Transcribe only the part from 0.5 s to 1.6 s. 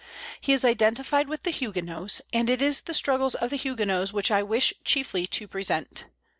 is identified with the